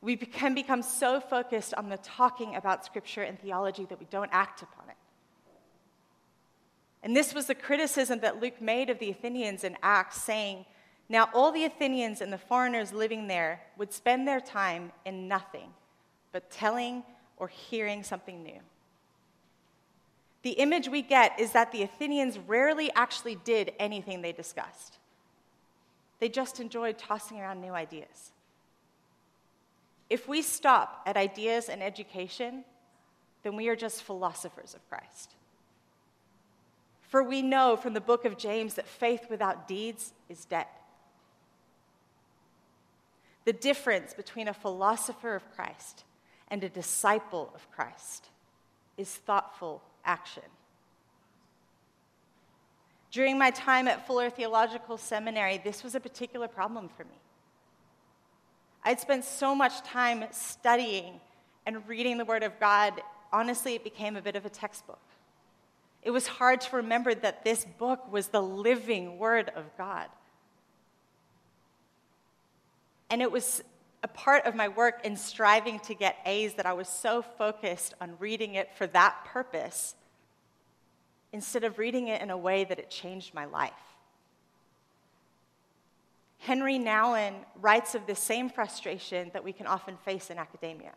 We 0.00 0.16
can 0.16 0.54
become 0.54 0.82
so 0.82 1.20
focused 1.20 1.74
on 1.74 1.88
the 1.88 1.96
talking 1.98 2.56
about 2.56 2.84
Scripture 2.84 3.22
and 3.22 3.38
theology 3.38 3.84
that 3.86 4.00
we 4.00 4.06
don't 4.10 4.30
act 4.32 4.62
upon 4.62 4.88
it. 4.88 4.96
And 7.02 7.16
this 7.16 7.34
was 7.34 7.46
the 7.46 7.54
criticism 7.54 8.20
that 8.20 8.40
Luke 8.40 8.60
made 8.60 8.90
of 8.90 8.98
the 8.98 9.10
Athenians 9.10 9.64
in 9.64 9.76
Acts, 9.82 10.22
saying, 10.22 10.64
Now 11.08 11.28
all 11.34 11.52
the 11.52 11.64
Athenians 11.64 12.20
and 12.20 12.32
the 12.32 12.38
foreigners 12.38 12.92
living 12.92 13.26
there 13.26 13.60
would 13.76 13.92
spend 13.92 14.26
their 14.26 14.40
time 14.40 14.92
in 15.04 15.28
nothing 15.28 15.70
but 16.32 16.50
telling 16.50 17.02
or 17.36 17.48
hearing 17.48 18.02
something 18.02 18.42
new. 18.42 18.60
The 20.42 20.50
image 20.50 20.88
we 20.88 21.02
get 21.02 21.38
is 21.38 21.52
that 21.52 21.70
the 21.70 21.82
Athenians 21.82 22.38
rarely 22.38 22.90
actually 22.94 23.36
did 23.36 23.72
anything 23.78 24.22
they 24.22 24.32
discussed. 24.32 24.98
They 26.22 26.28
just 26.28 26.60
enjoyed 26.60 26.98
tossing 26.98 27.40
around 27.40 27.60
new 27.60 27.72
ideas. 27.72 28.30
If 30.08 30.28
we 30.28 30.40
stop 30.40 31.02
at 31.04 31.16
ideas 31.16 31.68
and 31.68 31.82
education, 31.82 32.62
then 33.42 33.56
we 33.56 33.66
are 33.66 33.74
just 33.74 34.04
philosophers 34.04 34.72
of 34.72 34.88
Christ. 34.88 35.34
For 37.08 37.24
we 37.24 37.42
know 37.42 37.74
from 37.74 37.92
the 37.92 38.00
book 38.00 38.24
of 38.24 38.38
James 38.38 38.74
that 38.74 38.86
faith 38.86 39.26
without 39.28 39.66
deeds 39.66 40.12
is 40.28 40.44
dead. 40.44 40.68
The 43.44 43.52
difference 43.52 44.14
between 44.14 44.46
a 44.46 44.54
philosopher 44.54 45.34
of 45.34 45.52
Christ 45.56 46.04
and 46.46 46.62
a 46.62 46.68
disciple 46.68 47.50
of 47.52 47.68
Christ 47.72 48.28
is 48.96 49.12
thoughtful 49.12 49.82
action. 50.04 50.44
During 53.12 53.36
my 53.36 53.50
time 53.50 53.88
at 53.88 54.06
Fuller 54.06 54.30
Theological 54.30 54.96
Seminary, 54.96 55.60
this 55.62 55.84
was 55.84 55.94
a 55.94 56.00
particular 56.00 56.48
problem 56.48 56.88
for 56.88 57.04
me. 57.04 57.20
I'd 58.82 59.00
spent 59.00 59.24
so 59.24 59.54
much 59.54 59.82
time 59.82 60.24
studying 60.32 61.20
and 61.66 61.86
reading 61.86 62.16
the 62.16 62.24
Word 62.24 62.42
of 62.42 62.58
God, 62.58 63.02
honestly, 63.30 63.74
it 63.74 63.84
became 63.84 64.16
a 64.16 64.22
bit 64.22 64.34
of 64.34 64.46
a 64.46 64.48
textbook. 64.48 64.98
It 66.02 66.10
was 66.10 66.26
hard 66.26 66.62
to 66.62 66.76
remember 66.76 67.14
that 67.14 67.44
this 67.44 67.66
book 67.78 68.10
was 68.10 68.28
the 68.28 68.42
living 68.42 69.18
Word 69.18 69.52
of 69.54 69.66
God. 69.76 70.08
And 73.10 73.20
it 73.20 73.30
was 73.30 73.62
a 74.02 74.08
part 74.08 74.46
of 74.46 74.54
my 74.54 74.68
work 74.68 75.04
in 75.04 75.18
striving 75.18 75.80
to 75.80 75.94
get 75.94 76.16
A's 76.24 76.54
that 76.54 76.64
I 76.64 76.72
was 76.72 76.88
so 76.88 77.20
focused 77.20 77.92
on 78.00 78.14
reading 78.18 78.54
it 78.54 78.70
for 78.74 78.86
that 78.88 79.26
purpose 79.26 79.94
instead 81.32 81.64
of 81.64 81.78
reading 81.78 82.08
it 82.08 82.20
in 82.20 82.30
a 82.30 82.36
way 82.36 82.64
that 82.64 82.78
it 82.78 82.90
changed 82.90 83.34
my 83.34 83.44
life. 83.44 83.72
Henry 86.38 86.78
Nouwen 86.78 87.34
writes 87.60 87.94
of 87.94 88.06
the 88.06 88.16
same 88.16 88.50
frustration 88.50 89.30
that 89.32 89.44
we 89.44 89.52
can 89.52 89.66
often 89.66 89.96
face 89.98 90.28
in 90.28 90.38
academia. 90.38 90.92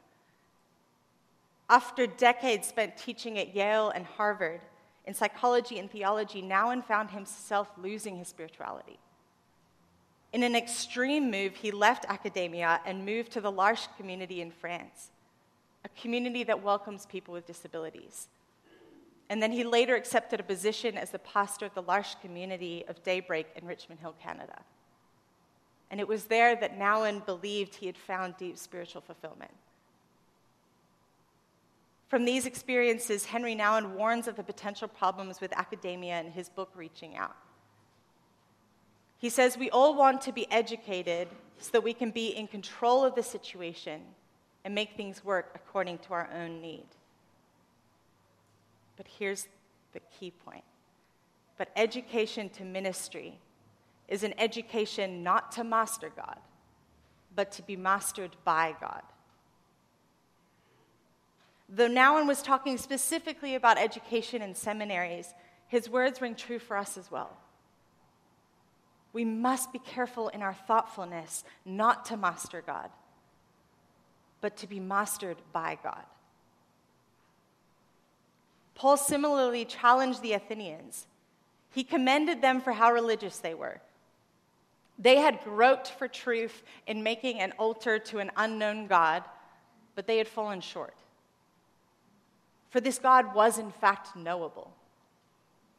After 1.70 2.08
decades 2.08 2.68
spent 2.68 2.98
teaching 2.98 3.38
at 3.38 3.56
Yale 3.56 3.89
and 3.89 4.06
Harvard 4.06 4.62
in 5.06 5.13
psychology 5.13 5.77
and 5.77 5.89
theology, 5.89 6.42
Nouwen 6.42 6.84
found 6.84 7.12
himself 7.12 7.70
losing 7.77 8.18
his 8.18 8.27
spirituality. 8.27 9.00
In 10.34 10.44
an 10.44 10.56
extreme 10.56 11.32
move, 11.32 11.56
he 11.56 11.72
left 11.72 12.06
academia 12.10 12.82
and 12.86 13.06
moved 13.06 13.32
to 13.34 13.42
the 13.42 13.51
L'Arche 13.51 13.88
community 13.98 14.42
in 14.42 14.51
France, 14.51 15.12
a 15.86 15.89
community 16.01 16.44
that 16.44 16.62
welcomes 16.62 17.06
people 17.06 17.34
with 17.34 17.46
disabilities. 17.46 18.27
And 19.29 19.41
then 19.41 19.51
he 19.51 19.63
later 19.63 19.96
accepted 19.96 20.39
a 20.39 20.44
position 20.44 20.98
as 20.98 21.10
the 21.10 21.20
pastor 21.20 21.65
of 21.65 21.74
the 21.74 21.82
L'Arche 21.82 22.15
community 22.22 22.86
of 22.88 23.01
Daybreak 23.03 23.48
in 23.55 23.65
Richmond 23.65 24.00
Hill, 24.00 24.15
Canada. 24.22 24.62
And 25.89 26.00
it 26.00 26.08
was 26.08 26.25
there 26.25 26.55
that 26.55 26.77
Nouwen 26.77 27.25
believed 27.25 27.75
he 27.75 27.88
had 27.88 27.98
found 27.98 28.38
deep 28.38 28.58
spiritual 28.58 29.01
fulfillment. 29.01 29.51
From 32.08 32.25
these 32.25 32.46
experiences, 32.46 33.25
Henry 33.25 33.55
Nouwen 33.55 33.96
warns 33.96 34.27
of 34.27 34.36
the 34.36 34.44
potential 34.44 34.88
problems 34.88 35.41
with 35.41 35.51
academia 35.53 36.20
in 36.20 36.32
his 36.32 36.50
book, 36.50 36.70
Reaching 36.75 37.17
Out. 37.17 37.36
He 39.17 39.29
says, 39.29 39.58
We 39.58 39.72
all 39.72 39.96
want 39.96 40.22
to 40.22 40.32
be 40.32 40.50
educated 40.51 41.29
so 41.60 41.72
that 41.72 41.84
we 41.84 41.94
can 41.94 42.12
be 42.12 42.27
in 42.27 42.48
control 42.48 43.03
of 43.03 43.15
the 43.15 43.24
situation 43.24 44.01
and 44.63 44.75
make 44.75 44.96
things 44.96 45.24
work 45.24 45.51
according 45.55 46.00
to 46.00 46.13
our 46.13 46.29
own 46.34 46.62
need. 46.62 46.86
But 48.98 49.08
here's 49.20 49.48
the 49.94 50.00
key 50.20 50.32
point. 50.32 50.64
But 51.58 51.70
education 51.75 52.50
to 52.50 52.64
ministry 52.64 53.40
is 54.08 54.24
an 54.24 54.34
education 54.38 55.24
not 55.24 55.52
to 55.54 55.64
master 55.64 56.12
God, 56.16 56.38
but 57.36 57.52
to 57.54 57.64
be 57.64 57.75
mastered 57.75 58.36
by 58.44 58.75
God. 58.80 59.02
Though 61.68 61.90
Nouwen 61.90 62.28
was 62.28 62.42
talking 62.42 62.78
specifically 62.78 63.56
about 63.56 63.78
education 63.78 64.42
in 64.42 64.54
seminaries, 64.54 65.34
his 65.68 65.90
words 65.90 66.22
ring 66.22 66.36
true 66.36 66.60
for 66.60 66.78
us 66.78 66.98
as 66.98 67.10
well. 67.10 67.38
We 69.14 69.25
must 69.25 69.74
be 69.74 69.80
careful 69.80 70.28
in 70.30 70.42
our 70.42 70.54
thoughtfulness 70.54 71.44
not 71.66 72.06
to 72.06 72.18
master 72.18 72.62
God, 72.66 72.90
but 74.42 74.58
to 74.58 74.68
be 74.68 74.80
mastered 74.80 75.38
by 75.54 75.80
God. 75.82 76.04
Paul 78.75 78.98
similarly 78.98 79.65
challenged 79.65 80.22
the 80.22 80.34
Athenians. 80.34 81.08
He 81.74 81.84
commended 81.84 82.41
them 82.41 82.62
for 82.62 82.74
how 82.74 82.91
religious 82.91 83.39
they 83.39 83.53
were. 83.53 83.82
They 85.00 85.17
had 85.17 85.44
groped 85.44 85.89
for 85.91 86.08
truth 86.08 86.63
in 86.88 87.03
making 87.03 87.39
an 87.39 87.53
altar 87.58 88.00
to 88.00 88.20
an 88.20 88.32
unknown 88.38 88.88
God, 88.88 89.24
but 89.96 90.08
they 90.08 90.17
had 90.17 90.27
fallen 90.27 90.62
short. 90.62 90.94
For 92.70 92.79
this 92.79 93.00
God 93.00 93.34
was, 93.34 93.58
in 93.58 93.72
fact, 93.72 94.15
knowable. 94.15 94.74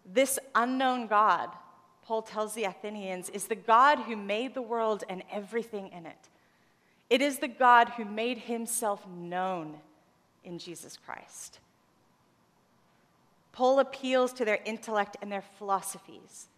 This 0.04 0.38
unknown 0.54 1.06
God, 1.06 1.50
Paul 2.04 2.22
tells 2.22 2.54
the 2.54 2.64
Athenians, 2.64 3.28
is 3.30 3.46
the 3.46 3.54
God 3.54 4.00
who 4.00 4.16
made 4.16 4.54
the 4.54 4.62
world 4.62 5.04
and 5.08 5.22
everything 5.30 5.88
in 5.88 6.06
it. 6.06 6.28
It 7.08 7.22
is 7.22 7.38
the 7.38 7.48
God 7.48 7.90
who 7.90 8.04
made 8.04 8.38
himself 8.38 9.06
known 9.08 9.76
in 10.44 10.58
Jesus 10.58 10.96
Christ. 10.96 11.58
Paul 13.56 13.78
appeals 13.78 14.34
to 14.34 14.44
their 14.44 14.60
intellect 14.66 15.16
and 15.22 15.32
their 15.32 15.44
philosophies. 15.56 16.48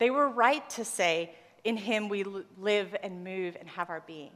They 0.00 0.10
were 0.10 0.28
right 0.28 0.68
to 0.70 0.84
say, 0.84 1.32
In 1.62 1.76
him 1.76 2.08
we 2.08 2.24
live 2.58 2.96
and 3.04 3.22
move 3.22 3.56
and 3.58 3.68
have 3.68 3.88
our 3.88 4.02
being. 4.04 4.32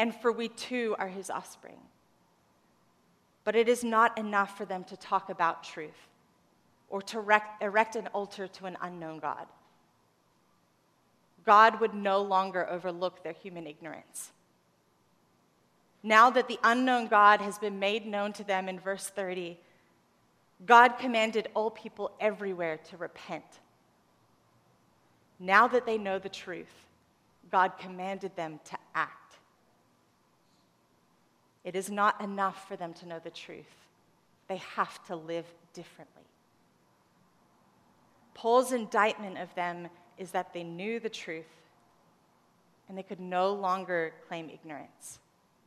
And 0.00 0.12
for 0.12 0.32
we 0.32 0.48
too 0.48 0.96
are 0.98 1.06
his 1.06 1.30
offspring. 1.30 1.78
But 3.44 3.54
it 3.54 3.68
is 3.68 3.84
not 3.84 4.18
enough 4.18 4.58
for 4.58 4.64
them 4.64 4.82
to 4.84 4.96
talk 4.96 5.30
about 5.30 5.62
truth 5.62 6.08
or 6.88 7.02
to 7.02 7.20
erect 7.60 7.94
an 7.94 8.08
altar 8.08 8.48
to 8.48 8.66
an 8.66 8.76
unknown 8.80 9.20
God. 9.20 9.46
God 11.46 11.78
would 11.80 11.94
no 11.94 12.20
longer 12.20 12.68
overlook 12.68 13.22
their 13.22 13.32
human 13.32 13.68
ignorance. 13.68 14.32
Now 16.02 16.30
that 16.30 16.48
the 16.48 16.58
unknown 16.64 17.06
God 17.06 17.40
has 17.40 17.60
been 17.60 17.78
made 17.78 18.06
known 18.06 18.32
to 18.32 18.44
them 18.44 18.68
in 18.68 18.80
verse 18.80 19.06
30, 19.06 19.56
God 20.66 20.98
commanded 20.98 21.48
all 21.54 21.70
people 21.70 22.10
everywhere 22.20 22.78
to 22.90 22.96
repent. 22.96 23.44
Now 25.38 25.68
that 25.68 25.86
they 25.86 25.98
know 25.98 26.18
the 26.18 26.28
truth, 26.28 26.72
God 27.50 27.72
commanded 27.78 28.34
them 28.36 28.60
to 28.64 28.78
act. 28.94 29.36
It 31.64 31.76
is 31.76 31.90
not 31.90 32.20
enough 32.20 32.66
for 32.66 32.76
them 32.76 32.92
to 32.94 33.06
know 33.06 33.20
the 33.22 33.30
truth, 33.30 33.66
they 34.48 34.56
have 34.56 35.04
to 35.06 35.16
live 35.16 35.46
differently. 35.74 36.22
Paul's 38.34 38.72
indictment 38.72 39.36
of 39.38 39.52
them 39.54 39.88
is 40.16 40.30
that 40.30 40.52
they 40.52 40.62
knew 40.62 41.00
the 41.00 41.08
truth 41.08 41.44
and 42.88 42.96
they 42.96 43.02
could 43.02 43.20
no 43.20 43.52
longer 43.52 44.14
claim 44.28 44.48
ignorance. 44.48 45.18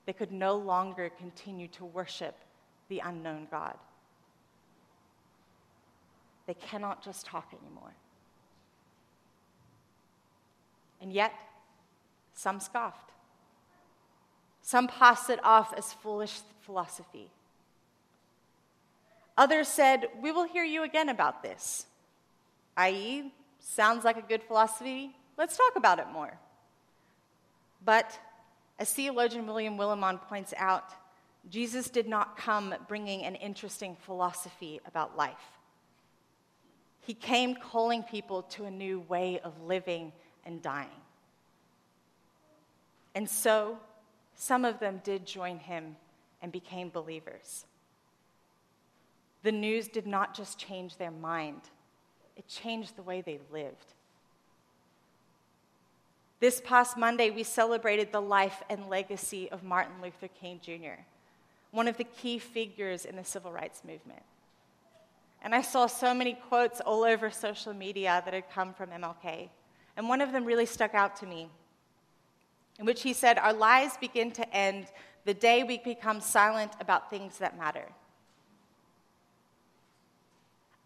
They 0.06 0.14
could 0.14 0.32
no 0.32 0.56
longer 0.56 1.10
continue 1.10 1.68
to 1.70 1.86
worship 1.86 2.36
the 2.90 3.00
unknown 3.00 3.48
God. 3.52 3.78
They 6.48 6.54
cannot 6.54 7.04
just 7.04 7.26
talk 7.26 7.54
anymore. 7.62 7.94
And 11.02 11.12
yet, 11.12 11.34
some 12.34 12.60
scoffed. 12.60 13.12
Some 14.62 14.88
passed 14.88 15.30
it 15.30 15.44
off 15.44 15.74
as 15.76 15.94
foolish 15.94 16.40
philosophy. 16.62 17.30
Others 19.38 19.68
said, 19.68 20.08
We 20.22 20.32
will 20.32 20.44
hear 20.44 20.64
you 20.64 20.84
again 20.84 21.10
about 21.10 21.42
this. 21.42 21.88
I.e., 22.78 23.32
sounds 23.60 24.06
like 24.06 24.18
a 24.18 24.22
good 24.22 24.44
philosophy. 24.44 25.16
Let's 25.38 25.58
talk 25.58 25.74
about 25.76 26.00
it 26.00 26.08
more. 26.14 26.38
But, 27.84 28.20
as 28.78 28.92
theologian 28.92 29.48
William 29.48 29.78
Willimon 29.78 30.22
points 30.22 30.54
out, 30.58 30.94
Jesus 31.50 31.90
did 31.90 32.08
not 32.08 32.38
come 32.38 32.76
bringing 32.88 33.24
an 33.24 33.36
interesting 33.36 33.96
philosophy 33.96 34.80
about 34.86 35.18
life. 35.18 35.60
He 37.02 37.14
came 37.14 37.56
calling 37.56 38.04
people 38.04 38.44
to 38.44 38.66
a 38.66 38.72
new 38.72 39.00
way 39.02 39.40
of 39.44 39.60
living 39.64 40.14
and 40.46 40.62
dying. 40.62 40.90
And 43.16 43.30
so, 43.30 43.78
some 44.36 44.64
of 44.64 44.80
them 44.80 45.02
did 45.04 45.26
join 45.26 45.60
him 45.60 45.96
and 46.42 46.52
became 46.52 46.90
believers. 46.90 47.66
The 49.44 49.52
news 49.52 49.88
did 49.88 50.06
not 50.06 50.36
just 50.36 50.58
change 50.58 50.98
their 50.98 51.12
mind, 51.12 51.62
it 52.38 52.48
changed 52.48 52.96
the 52.96 53.04
way 53.04 53.22
they 53.22 53.40
lived. 53.52 53.94
This 56.40 56.62
past 56.64 56.98
Monday, 56.98 57.30
we 57.30 57.44
celebrated 57.44 58.12
the 58.12 58.22
life 58.22 58.64
and 58.68 58.90
legacy 58.90 59.50
of 59.52 59.64
Martin 59.64 60.02
Luther 60.02 60.28
King 60.28 60.60
Jr., 60.64 61.04
one 61.70 61.88
of 61.88 61.98
the 61.98 62.04
key 62.04 62.40
figures 62.40 63.06
in 63.06 63.16
the 63.16 63.24
civil 63.24 63.52
rights 63.52 63.84
movement. 63.86 64.24
And 65.42 65.56
I 65.56 65.62
saw 65.62 65.88
so 65.88 66.14
many 66.14 66.34
quotes 66.34 66.82
all 66.82 67.04
over 67.04 67.32
social 67.32 67.74
media 67.74 68.22
that 68.26 68.34
had 68.34 68.50
come 68.52 68.74
from 68.74 68.90
MLK. 68.90 69.50
And 69.98 70.08
one 70.08 70.22
of 70.22 70.32
them 70.32 70.46
really 70.46 70.66
stuck 70.66 70.94
out 70.94 71.16
to 71.18 71.26
me, 71.26 71.50
in 72.80 72.86
which 72.86 73.02
he 73.02 73.14
said, 73.14 73.38
Our 73.38 73.54
lives 73.54 73.98
begin 73.98 74.32
to 74.32 74.56
end 74.56 74.88
the 75.26 75.34
day 75.34 75.64
we 75.64 75.78
become 75.80 76.22
silent 76.22 76.72
about 76.80 77.10
things 77.10 77.38
that 77.40 77.58
matter. 77.58 77.86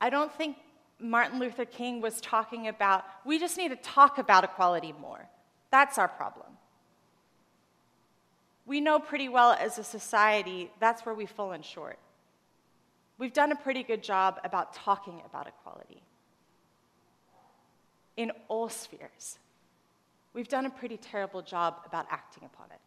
I 0.01 0.09
don't 0.09 0.33
think 0.33 0.57
Martin 0.99 1.39
Luther 1.39 1.65
King 1.65 2.01
was 2.01 2.21
talking 2.21 2.67
about, 2.67 3.05
we 3.25 3.39
just 3.39 3.57
need 3.57 3.69
to 3.69 3.75
talk 3.77 4.17
about 4.17 4.43
equality 4.43 4.93
more. 4.99 5.27
That's 5.71 5.97
our 5.97 6.07
problem. 6.07 6.47
We 8.65 8.81
know 8.81 8.99
pretty 8.99 9.29
well 9.29 9.51
as 9.51 9.77
a 9.77 9.83
society 9.83 10.71
that's 10.79 11.05
where 11.05 11.13
we've 11.13 11.29
fallen 11.29 11.61
short. 11.61 11.99
We've 13.17 13.33
done 13.33 13.51
a 13.51 13.55
pretty 13.55 13.83
good 13.83 14.03
job 14.03 14.39
about 14.43 14.73
talking 14.73 15.21
about 15.25 15.47
equality 15.47 16.01
in 18.17 18.31
all 18.47 18.69
spheres. 18.69 19.39
We've 20.33 20.47
done 20.47 20.65
a 20.65 20.69
pretty 20.69 20.97
terrible 20.97 21.41
job 21.41 21.77
about 21.85 22.07
acting 22.09 22.43
upon 22.45 22.67
it. 22.71 22.79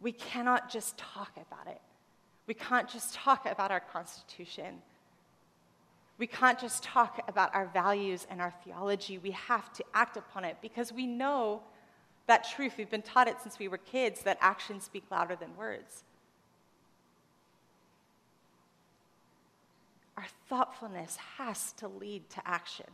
We 0.00 0.12
cannot 0.12 0.70
just 0.70 0.96
talk 0.96 1.32
about 1.36 1.66
it. 1.66 1.80
We 2.46 2.54
can't 2.54 2.88
just 2.88 3.14
talk 3.14 3.46
about 3.46 3.70
our 3.70 3.80
Constitution. 3.80 4.82
We 6.18 6.26
can't 6.26 6.58
just 6.58 6.82
talk 6.82 7.22
about 7.28 7.54
our 7.54 7.66
values 7.66 8.26
and 8.30 8.40
our 8.40 8.52
theology. 8.64 9.18
We 9.18 9.32
have 9.32 9.72
to 9.74 9.84
act 9.94 10.16
upon 10.16 10.44
it 10.44 10.56
because 10.62 10.92
we 10.92 11.06
know 11.06 11.62
that 12.26 12.44
truth. 12.44 12.74
We've 12.78 12.90
been 12.90 13.02
taught 13.02 13.28
it 13.28 13.36
since 13.42 13.58
we 13.58 13.68
were 13.68 13.78
kids 13.78 14.22
that 14.22 14.38
actions 14.40 14.84
speak 14.84 15.04
louder 15.10 15.36
than 15.36 15.56
words. 15.56 16.04
Our 20.16 20.26
thoughtfulness 20.48 21.16
has 21.38 21.72
to 21.72 21.88
lead 21.88 22.28
to 22.30 22.42
action. 22.46 22.86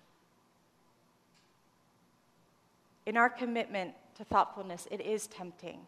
In 3.06 3.16
our 3.16 3.28
commitment 3.28 3.94
to 4.16 4.24
thoughtfulness, 4.24 4.86
it 4.90 5.00
is 5.00 5.26
tempting 5.26 5.80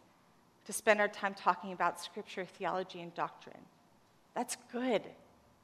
to 0.65 0.73
spend 0.73 0.99
our 0.99 1.07
time 1.07 1.33
talking 1.33 1.73
about 1.73 1.99
scripture, 1.99 2.45
theology, 2.45 3.01
and 3.01 3.13
doctrine. 3.13 3.61
That's 4.35 4.57
good. 4.71 5.03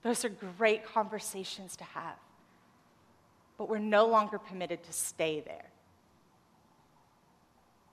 Those 0.03 0.23
are 0.25 0.29
great 0.29 0.85
conversations 0.85 1.75
to 1.77 1.83
have. 1.83 2.17
But 3.57 3.69
we're 3.69 3.79
no 3.79 4.07
longer 4.07 4.39
permitted 4.39 4.83
to 4.83 4.93
stay 4.93 5.41
there. 5.41 5.69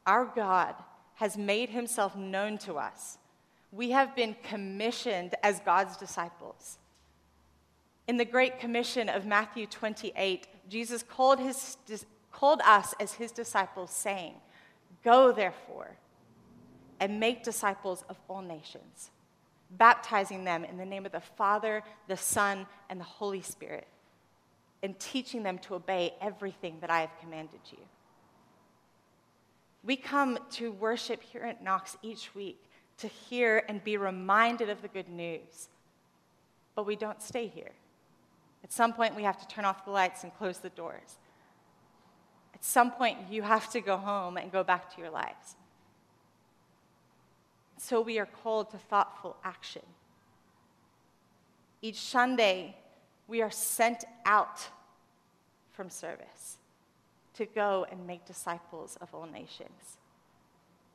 Our 0.06 0.24
God 0.24 0.74
has 1.16 1.36
made 1.36 1.70
himself 1.70 2.14
known 2.14 2.58
to 2.58 2.74
us. 2.74 3.18
We 3.72 3.90
have 3.90 4.14
been 4.14 4.36
commissioned 4.44 5.34
as 5.42 5.60
God's 5.60 5.96
disciples. 5.96 6.78
In 8.08 8.16
the 8.16 8.24
Great 8.24 8.60
Commission 8.60 9.08
of 9.08 9.26
Matthew 9.26 9.66
28, 9.66 10.46
Jesus 10.68 11.02
called, 11.02 11.40
his, 11.40 11.76
called 12.30 12.60
us 12.64 12.94
as 13.00 13.14
his 13.14 13.32
disciples, 13.32 13.90
saying, 13.90 14.34
Go 15.04 15.32
therefore 15.32 15.96
and 17.00 17.20
make 17.20 17.42
disciples 17.42 18.04
of 18.08 18.16
all 18.28 18.42
nations 18.42 19.10
baptizing 19.70 20.44
them 20.44 20.64
in 20.64 20.76
the 20.76 20.84
name 20.84 21.06
of 21.06 21.12
the 21.12 21.20
Father, 21.20 21.82
the 22.08 22.16
Son, 22.16 22.66
and 22.88 23.00
the 23.00 23.04
Holy 23.04 23.42
Spirit, 23.42 23.86
and 24.82 24.98
teaching 24.98 25.42
them 25.42 25.58
to 25.58 25.74
obey 25.74 26.14
everything 26.20 26.78
that 26.80 26.90
I 26.90 27.00
have 27.00 27.10
commanded 27.20 27.60
you. 27.70 27.78
We 29.82 29.96
come 29.96 30.38
to 30.52 30.72
worship 30.72 31.22
here 31.22 31.42
at 31.42 31.62
Knox 31.62 31.96
each 32.02 32.34
week 32.34 32.62
to 32.98 33.08
hear 33.08 33.62
and 33.68 33.82
be 33.82 33.96
reminded 33.96 34.70
of 34.70 34.82
the 34.82 34.88
good 34.88 35.08
news, 35.08 35.68
but 36.74 36.86
we 36.86 36.96
don't 36.96 37.22
stay 37.22 37.46
here. 37.46 37.72
At 38.66 38.72
some 38.72 38.92
point, 38.92 39.14
we 39.14 39.22
have 39.22 39.38
to 39.38 39.46
turn 39.46 39.64
off 39.64 39.84
the 39.84 39.92
lights 39.92 40.24
and 40.24 40.36
close 40.36 40.58
the 40.58 40.70
doors. 40.70 41.18
At 42.52 42.64
some 42.64 42.90
point, 42.90 43.16
you 43.30 43.42
have 43.42 43.70
to 43.70 43.80
go 43.80 43.96
home 43.96 44.36
and 44.36 44.50
go 44.50 44.64
back 44.64 44.92
to 44.92 45.00
your 45.00 45.10
lives. 45.10 45.54
So 47.78 48.00
we 48.00 48.18
are 48.18 48.26
called 48.26 48.72
to 48.72 48.78
thoughtful 48.78 49.36
action. 49.44 49.82
Each 51.80 52.00
Sunday, 52.00 52.74
we 53.28 53.40
are 53.40 53.52
sent 53.52 54.04
out 54.24 54.66
from 55.70 55.88
service 55.88 56.56
to 57.34 57.46
go 57.46 57.86
and 57.88 58.04
make 58.04 58.24
disciples 58.24 58.98
of 59.00 59.14
all 59.14 59.26
nations. 59.26 59.98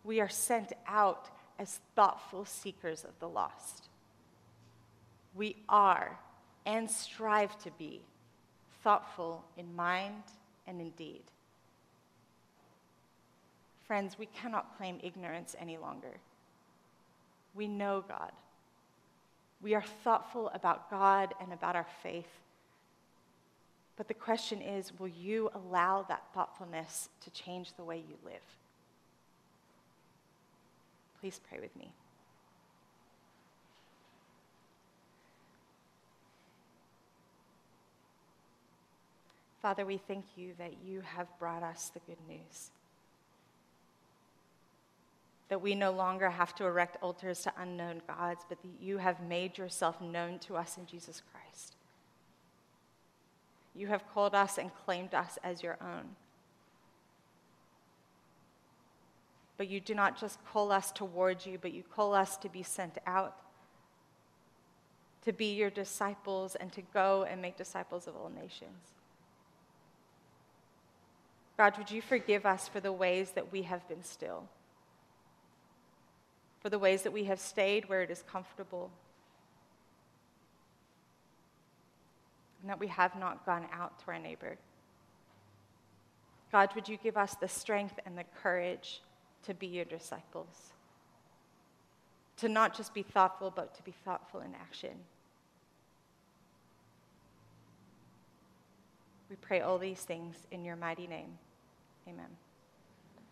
We 0.04 0.20
are 0.20 0.28
sent 0.28 0.74
out 0.88 1.30
as 1.58 1.80
thoughtful 1.96 2.44
seekers 2.44 3.06
of 3.06 3.18
the 3.22 3.30
lost. 3.30 3.88
We 5.34 5.56
are 5.70 6.20
and 6.66 6.90
strive 6.90 7.58
to 7.64 7.72
be 7.72 8.02
thoughtful 8.84 9.44
in 9.58 9.76
mind 9.76 10.24
and 10.68 10.80
in 10.82 10.92
deed. 10.92 11.24
Friends, 13.86 14.18
we 14.18 14.28
cannot 14.28 14.78
claim 14.78 15.00
ignorance 15.04 15.56
any 15.60 15.78
longer. 15.78 16.20
We 17.54 17.68
know 17.68 18.04
God. 18.08 18.32
We 19.62 19.76
are 19.76 19.84
thoughtful 20.04 20.50
about 20.54 20.90
God 20.90 21.34
and 21.42 21.54
about 21.54 21.76
our 21.76 21.88
faith. 22.02 22.40
But 23.98 24.08
the 24.08 24.14
question 24.14 24.62
is 24.62 24.98
will 24.98 25.08
you 25.08 25.50
allow 25.54 26.04
that 26.04 26.24
thoughtfulness 26.34 27.10
to 27.24 27.30
change 27.32 27.74
the 27.76 27.84
way 27.84 27.98
you 27.98 28.16
live? 28.26 28.42
Please 31.20 31.40
pray 31.48 31.60
with 31.60 31.76
me. 31.76 31.94
Father, 39.62 39.86
we 39.86 39.98
thank 39.98 40.26
you 40.36 40.54
that 40.58 40.74
you 40.84 41.02
have 41.02 41.28
brought 41.40 41.64
us 41.64 41.92
the 41.94 42.00
good 42.02 42.18
news 42.28 42.72
that 45.52 45.62
we 45.62 45.76
no 45.76 45.92
longer 45.92 46.30
have 46.30 46.56
to 46.56 46.64
erect 46.66 46.96
altars 47.02 47.42
to 47.42 47.52
unknown 47.58 48.02
gods, 48.08 48.46
but 48.48 48.58
that 48.62 48.70
you 48.82 48.98
have 48.98 49.22
made 49.22 49.58
yourself 49.58 50.00
known 50.00 50.40
to 50.40 50.56
us 50.56 50.78
in 50.78 50.86
Jesus 50.86 51.22
Christ. 51.30 51.76
You 53.76 53.88
have 53.88 54.10
called 54.14 54.34
us 54.34 54.58
and 54.58 54.72
claimed 54.86 55.14
us 55.14 55.38
as 55.44 55.62
your 55.62 55.78
own. 55.82 56.16
But 59.58 59.68
you 59.68 59.82
do 59.82 59.94
not 59.94 60.18
just 60.18 60.40
call 60.46 60.72
us 60.72 60.90
towards 60.90 61.46
you, 61.46 61.58
but 61.62 61.74
you 61.74 61.84
call 61.84 62.14
us 62.14 62.38
to 62.38 62.48
be 62.48 62.64
sent 62.64 62.98
out, 63.06 63.36
to 65.26 65.34
be 65.34 65.54
your 65.54 65.70
disciples, 65.70 66.56
and 66.56 66.72
to 66.72 66.82
go 66.94 67.26
and 67.30 67.42
make 67.42 67.58
disciples 67.58 68.08
of 68.08 68.16
all 68.16 68.32
nations. 68.34 68.94
God, 71.62 71.78
would 71.78 71.92
you 71.92 72.02
forgive 72.02 72.48
us 72.48 72.68
for 72.68 72.80
the 72.80 72.92
ways 72.92 73.34
that 73.34 73.52
we 73.52 73.62
have 73.62 73.88
been 73.88 74.04
still? 74.04 74.48
for 76.62 76.70
the 76.70 76.80
ways 76.80 77.02
that 77.02 77.12
we 77.12 77.26
have 77.26 77.40
stayed 77.40 77.90
where 77.90 78.04
it 78.04 78.12
is 78.12 78.24
comfortable, 78.32 78.92
and 82.62 82.70
that 82.70 82.80
we 82.80 82.88
have 82.88 83.16
not 83.16 83.46
gone 83.46 83.66
out 83.74 83.98
to 84.00 84.12
our 84.12 84.20
neighbor. 84.20 84.58
God, 86.52 86.70
would 86.76 86.88
you 86.88 86.98
give 86.98 87.18
us 87.18 87.36
the 87.36 87.48
strength 87.48 88.00
and 88.06 88.16
the 88.18 88.26
courage 88.44 89.02
to 89.44 89.56
be 89.56 89.66
your 89.66 89.86
disciples? 89.86 90.72
To 92.38 92.48
not 92.48 92.78
just 92.78 92.94
be 92.94 93.02
thoughtful, 93.02 93.52
but 93.56 93.74
to 93.76 93.82
be 93.82 93.96
thoughtful 94.06 94.42
in 94.42 94.54
action. 94.54 94.94
We 99.32 99.36
pray 99.38 99.62
all 99.62 99.80
these 99.80 100.02
things 100.02 100.36
in 100.52 100.64
your 100.64 100.76
mighty 100.76 101.08
name. 101.08 101.40
Amen. 102.12 102.51